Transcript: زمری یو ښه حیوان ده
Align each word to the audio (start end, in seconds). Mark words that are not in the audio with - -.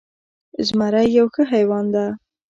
زمری 0.67 1.07
یو 1.17 1.27
ښه 1.33 1.43
حیوان 1.53 1.85
ده 1.93 2.05